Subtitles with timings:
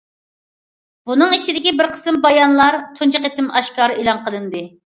[1.11, 4.69] بۇنىڭ ئىچىدىكى بىر قىسىم بايانلار تۇنجى قېتىم ئاشكارا ئېلان قىلىندى.